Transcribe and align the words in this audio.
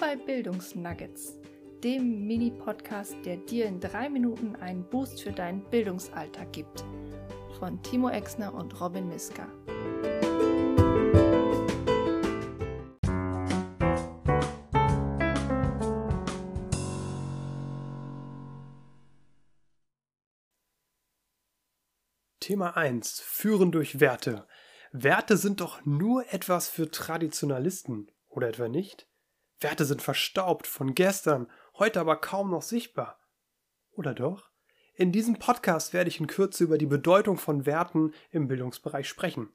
bei 0.00 0.16
Bildungsnuggets, 0.16 1.38
dem 1.84 2.26
Mini-Podcast, 2.26 3.14
der 3.26 3.36
dir 3.36 3.66
in 3.66 3.80
drei 3.80 4.08
Minuten 4.08 4.56
einen 4.56 4.88
Boost 4.88 5.22
für 5.22 5.30
deinen 5.30 5.62
Bildungsalltag 5.68 6.54
gibt. 6.54 6.84
Von 7.58 7.82
Timo 7.82 8.08
Exner 8.08 8.54
und 8.54 8.80
Robin 8.80 9.08
Miska. 9.08 9.46
Thema 22.40 22.74
1. 22.74 23.20
Führen 23.20 23.70
durch 23.70 24.00
Werte. 24.00 24.46
Werte 24.92 25.36
sind 25.36 25.60
doch 25.60 25.84
nur 25.84 26.24
etwas 26.32 26.70
für 26.70 26.90
Traditionalisten, 26.90 28.10
oder 28.30 28.48
etwa 28.48 28.68
nicht? 28.68 29.09
Werte 29.60 29.84
sind 29.84 30.02
verstaubt 30.02 30.66
von 30.66 30.94
gestern, 30.94 31.46
heute 31.78 32.00
aber 32.00 32.16
kaum 32.16 32.50
noch 32.50 32.62
sichtbar. 32.62 33.20
Oder 33.92 34.14
doch? 34.14 34.50
In 34.94 35.12
diesem 35.12 35.38
Podcast 35.38 35.92
werde 35.92 36.08
ich 36.08 36.20
in 36.20 36.26
Kürze 36.26 36.64
über 36.64 36.78
die 36.78 36.86
Bedeutung 36.86 37.36
von 37.36 37.66
Werten 37.66 38.12
im 38.30 38.48
Bildungsbereich 38.48 39.08
sprechen. 39.08 39.50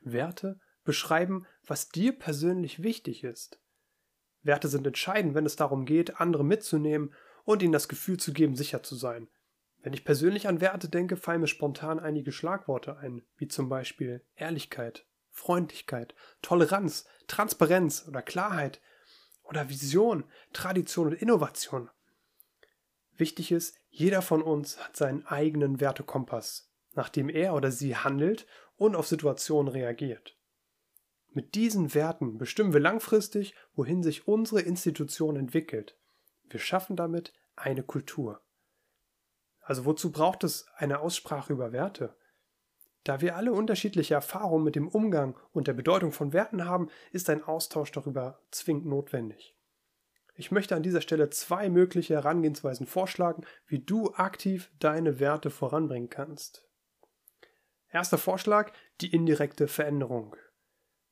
Werte 0.00 0.60
beschreiben, 0.84 1.46
was 1.66 1.88
dir 1.88 2.18
persönlich 2.18 2.82
wichtig 2.82 3.24
ist. 3.24 3.60
Werte 4.42 4.68
sind 4.68 4.86
entscheidend, 4.86 5.34
wenn 5.34 5.46
es 5.46 5.56
darum 5.56 5.86
geht, 5.86 6.20
andere 6.20 6.44
mitzunehmen 6.44 7.14
und 7.44 7.62
ihnen 7.62 7.72
das 7.72 7.88
Gefühl 7.88 8.18
zu 8.18 8.32
geben, 8.32 8.56
sicher 8.56 8.82
zu 8.82 8.96
sein. 8.96 9.28
Wenn 9.78 9.92
ich 9.92 10.04
persönlich 10.04 10.46
an 10.48 10.60
Werte 10.60 10.88
denke, 10.88 11.16
fallen 11.16 11.40
mir 11.40 11.48
spontan 11.48 11.98
einige 11.98 12.32
Schlagworte 12.32 12.96
ein, 12.98 13.22
wie 13.36 13.48
zum 13.48 13.68
Beispiel 13.68 14.24
Ehrlichkeit, 14.34 15.06
Freundlichkeit, 15.30 16.14
Toleranz, 16.40 17.06
Transparenz 17.26 18.04
oder 18.06 18.22
Klarheit 18.22 18.80
oder 19.42 19.68
Vision, 19.68 20.24
Tradition 20.52 21.08
und 21.08 21.14
Innovation. 21.14 21.90
Wichtig 23.16 23.52
ist, 23.52 23.76
jeder 23.90 24.22
von 24.22 24.42
uns 24.42 24.78
hat 24.78 24.96
seinen 24.96 25.26
eigenen 25.26 25.80
Wertekompass, 25.80 26.70
nach 26.94 27.08
dem 27.08 27.28
er 27.28 27.54
oder 27.54 27.70
sie 27.70 27.96
handelt 27.96 28.46
und 28.76 28.96
auf 28.96 29.06
Situationen 29.06 29.70
reagiert. 29.70 30.36
Mit 31.30 31.54
diesen 31.54 31.94
Werten 31.94 32.36
bestimmen 32.36 32.72
wir 32.72 32.80
langfristig, 32.80 33.54
wohin 33.74 34.02
sich 34.02 34.28
unsere 34.28 34.60
Institution 34.60 35.36
entwickelt. 35.36 35.96
Wir 36.48 36.60
schaffen 36.60 36.96
damit 36.96 37.32
eine 37.56 37.82
Kultur. 37.82 38.42
Also 39.60 39.84
wozu 39.84 40.12
braucht 40.12 40.44
es 40.44 40.66
eine 40.76 41.00
Aussprache 41.00 41.52
über 41.52 41.72
Werte? 41.72 42.16
Da 43.04 43.20
wir 43.20 43.36
alle 43.36 43.52
unterschiedliche 43.52 44.14
Erfahrungen 44.14 44.64
mit 44.64 44.76
dem 44.76 44.88
Umgang 44.88 45.36
und 45.52 45.66
der 45.66 45.72
Bedeutung 45.72 46.12
von 46.12 46.32
Werten 46.32 46.64
haben, 46.66 46.88
ist 47.10 47.28
ein 47.30 47.42
Austausch 47.42 47.90
darüber 47.90 48.38
zwingend 48.50 48.86
notwendig. 48.86 49.56
Ich 50.34 50.50
möchte 50.50 50.76
an 50.76 50.82
dieser 50.82 51.00
Stelle 51.00 51.28
zwei 51.30 51.68
mögliche 51.68 52.14
Herangehensweisen 52.14 52.86
vorschlagen, 52.86 53.44
wie 53.66 53.80
du 53.80 54.14
aktiv 54.14 54.70
deine 54.78 55.20
Werte 55.20 55.50
voranbringen 55.50 56.10
kannst. 56.10 56.66
Erster 57.90 58.18
Vorschlag, 58.18 58.72
die 59.00 59.12
indirekte 59.12 59.68
Veränderung. 59.68 60.36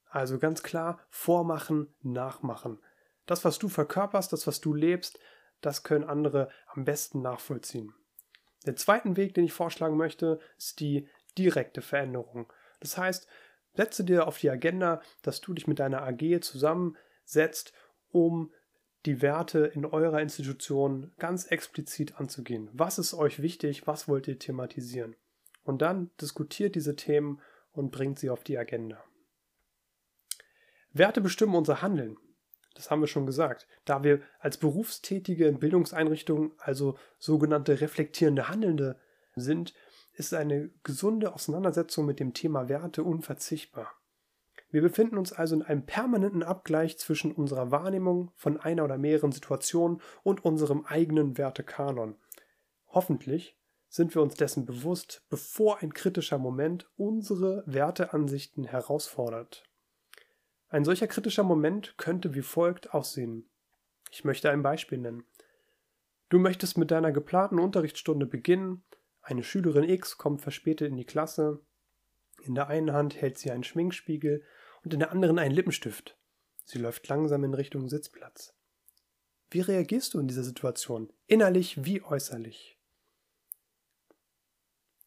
Also 0.06 0.38
ganz 0.38 0.62
klar, 0.62 0.98
vormachen, 1.10 1.94
nachmachen. 2.02 2.80
Das, 3.26 3.44
was 3.44 3.58
du 3.58 3.68
verkörperst, 3.68 4.32
das, 4.32 4.46
was 4.46 4.60
du 4.60 4.72
lebst, 4.72 5.18
das 5.60 5.82
können 5.82 6.04
andere 6.04 6.50
am 6.68 6.84
besten 6.84 7.20
nachvollziehen. 7.20 7.94
Der 8.66 8.76
zweite 8.76 9.16
Weg, 9.16 9.34
den 9.34 9.44
ich 9.44 9.52
vorschlagen 9.52 9.96
möchte, 9.96 10.40
ist 10.56 10.80
die 10.80 11.08
direkte 11.34 11.82
Veränderung. 11.82 12.52
Das 12.80 12.96
heißt, 12.96 13.26
setze 13.74 14.04
dir 14.04 14.26
auf 14.26 14.38
die 14.38 14.50
Agenda, 14.50 15.00
dass 15.22 15.40
du 15.40 15.54
dich 15.54 15.66
mit 15.66 15.78
deiner 15.78 16.02
AG 16.02 16.40
zusammensetzt, 16.40 17.72
um 18.10 18.52
die 19.06 19.22
Werte 19.22 19.60
in 19.60 19.86
eurer 19.86 20.20
Institution 20.20 21.12
ganz 21.18 21.46
explizit 21.46 22.16
anzugehen. 22.20 22.68
Was 22.72 22.98
ist 22.98 23.14
euch 23.14 23.40
wichtig? 23.40 23.86
Was 23.86 24.08
wollt 24.08 24.28
ihr 24.28 24.38
thematisieren? 24.38 25.16
Und 25.64 25.82
dann 25.82 26.10
diskutiert 26.20 26.74
diese 26.74 26.96
Themen 26.96 27.40
und 27.72 27.92
bringt 27.92 28.18
sie 28.18 28.30
auf 28.30 28.44
die 28.44 28.58
Agenda. 28.58 29.02
Werte 30.92 31.20
bestimmen 31.20 31.54
unser 31.54 31.82
Handeln. 31.82 32.18
Das 32.74 32.90
haben 32.90 33.00
wir 33.00 33.06
schon 33.06 33.26
gesagt. 33.26 33.66
Da 33.84 34.02
wir 34.04 34.20
als 34.38 34.58
Berufstätige 34.58 35.46
in 35.46 35.58
Bildungseinrichtungen 35.58 36.52
also 36.58 36.98
sogenannte 37.18 37.80
reflektierende 37.80 38.48
Handelnde 38.48 38.98
sind, 39.34 39.74
ist 40.20 40.34
eine 40.34 40.68
gesunde 40.84 41.34
Auseinandersetzung 41.34 42.04
mit 42.04 42.20
dem 42.20 42.34
Thema 42.34 42.68
Werte 42.68 43.02
unverzichtbar. 43.02 43.90
Wir 44.70 44.82
befinden 44.82 45.16
uns 45.16 45.32
also 45.32 45.56
in 45.56 45.62
einem 45.62 45.86
permanenten 45.86 46.42
Abgleich 46.42 46.98
zwischen 46.98 47.32
unserer 47.32 47.70
Wahrnehmung 47.70 48.30
von 48.36 48.60
einer 48.60 48.84
oder 48.84 48.98
mehreren 48.98 49.32
Situationen 49.32 50.02
und 50.22 50.44
unserem 50.44 50.84
eigenen 50.84 51.38
Wertekanon. 51.38 52.16
Hoffentlich 52.88 53.56
sind 53.88 54.14
wir 54.14 54.20
uns 54.20 54.34
dessen 54.34 54.66
bewusst, 54.66 55.24
bevor 55.30 55.78
ein 55.78 55.94
kritischer 55.94 56.38
Moment 56.38 56.88
unsere 56.98 57.64
Werteansichten 57.66 58.64
herausfordert. 58.64 59.64
Ein 60.68 60.84
solcher 60.84 61.08
kritischer 61.08 61.44
Moment 61.44 61.96
könnte 61.96 62.34
wie 62.34 62.42
folgt 62.42 62.92
aussehen. 62.92 63.48
Ich 64.10 64.24
möchte 64.24 64.50
ein 64.50 64.62
Beispiel 64.62 64.98
nennen. 64.98 65.24
Du 66.28 66.38
möchtest 66.38 66.76
mit 66.76 66.90
deiner 66.90 67.10
geplanten 67.10 67.58
Unterrichtsstunde 67.58 68.26
beginnen, 68.26 68.84
eine 69.30 69.44
Schülerin 69.44 69.88
X 69.88 70.18
kommt 70.18 70.40
verspätet 70.40 70.88
in 70.88 70.96
die 70.96 71.04
Klasse, 71.04 71.60
in 72.42 72.54
der 72.54 72.66
einen 72.66 72.92
Hand 72.92 73.20
hält 73.20 73.38
sie 73.38 73.50
einen 73.50 73.64
Schminkspiegel 73.64 74.42
und 74.82 74.92
in 74.92 75.00
der 75.00 75.12
anderen 75.12 75.38
einen 75.38 75.54
Lippenstift. 75.54 76.18
Sie 76.64 76.78
läuft 76.78 77.06
langsam 77.08 77.44
in 77.44 77.54
Richtung 77.54 77.88
Sitzplatz. 77.88 78.54
Wie 79.50 79.60
reagierst 79.60 80.14
du 80.14 80.20
in 80.20 80.28
dieser 80.28 80.42
Situation, 80.42 81.12
innerlich 81.26 81.84
wie 81.84 82.02
äußerlich? 82.02 82.78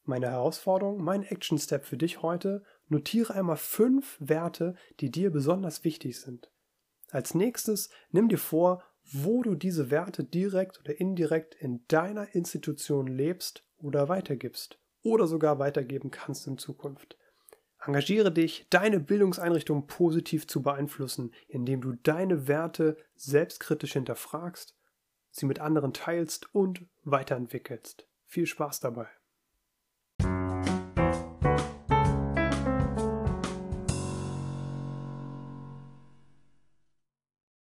Meine 0.04 0.30
Herausforderung, 0.30 1.02
mein 1.02 1.22
Action 1.22 1.58
Step 1.58 1.84
für 1.84 1.96
dich 1.96 2.22
heute, 2.22 2.62
notiere 2.88 3.34
einmal 3.34 3.56
fünf 3.56 4.16
Werte, 4.20 4.74
die 5.00 5.10
dir 5.10 5.30
besonders 5.30 5.84
wichtig 5.84 6.20
sind. 6.20 6.50
Als 7.10 7.34
nächstes 7.34 7.90
nimm 8.10 8.28
dir 8.28 8.38
vor, 8.38 8.82
wo 9.02 9.42
du 9.42 9.54
diese 9.54 9.90
Werte 9.90 10.24
direkt 10.24 10.80
oder 10.80 10.98
indirekt 10.98 11.54
in 11.54 11.86
deiner 11.88 12.34
Institution 12.34 13.06
lebst 13.06 13.64
oder 13.84 14.08
weitergibst 14.08 14.78
oder 15.02 15.26
sogar 15.26 15.58
weitergeben 15.58 16.10
kannst 16.10 16.46
in 16.46 16.58
Zukunft. 16.58 17.16
Engagiere 17.86 18.32
dich, 18.32 18.66
deine 18.70 18.98
Bildungseinrichtung 18.98 19.86
positiv 19.86 20.46
zu 20.46 20.62
beeinflussen, 20.62 21.32
indem 21.48 21.82
du 21.82 21.92
deine 21.92 22.48
Werte 22.48 22.96
selbstkritisch 23.14 23.92
hinterfragst, 23.92 24.74
sie 25.30 25.44
mit 25.44 25.58
anderen 25.58 25.92
teilst 25.92 26.54
und 26.54 26.86
weiterentwickelst. 27.02 28.08
Viel 28.24 28.46
Spaß 28.46 28.80
dabei! 28.80 29.08